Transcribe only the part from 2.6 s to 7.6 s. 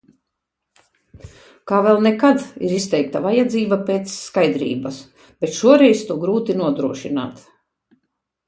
ir izteikta vajadzība pēc skaidrības. Bet šoreiz to grūti nodrošināt.